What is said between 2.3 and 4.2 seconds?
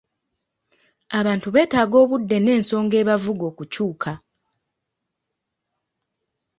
n'ensonga ebavuga okukyuka.